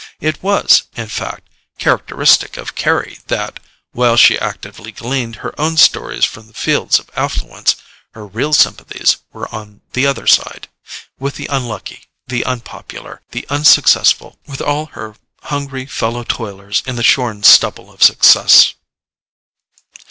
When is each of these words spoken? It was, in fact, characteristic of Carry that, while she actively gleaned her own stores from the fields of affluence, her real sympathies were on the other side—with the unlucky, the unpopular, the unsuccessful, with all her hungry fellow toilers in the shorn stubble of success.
It 0.19 0.41
was, 0.41 0.85
in 0.95 1.09
fact, 1.09 1.47
characteristic 1.77 2.57
of 2.57 2.73
Carry 2.73 3.19
that, 3.27 3.59
while 3.91 4.17
she 4.17 4.35
actively 4.39 4.91
gleaned 4.91 5.35
her 5.45 5.53
own 5.61 5.77
stores 5.77 6.25
from 6.25 6.47
the 6.47 6.55
fields 6.55 6.97
of 6.97 7.11
affluence, 7.15 7.75
her 8.15 8.25
real 8.25 8.51
sympathies 8.51 9.17
were 9.31 9.47
on 9.53 9.81
the 9.93 10.07
other 10.07 10.25
side—with 10.25 11.35
the 11.35 11.45
unlucky, 11.51 12.05
the 12.25 12.43
unpopular, 12.45 13.21
the 13.29 13.45
unsuccessful, 13.49 14.39
with 14.47 14.59
all 14.59 14.87
her 14.87 15.17
hungry 15.43 15.85
fellow 15.85 16.23
toilers 16.23 16.81
in 16.87 16.95
the 16.95 17.03
shorn 17.03 17.43
stubble 17.43 17.93
of 17.93 18.01
success. 18.01 18.73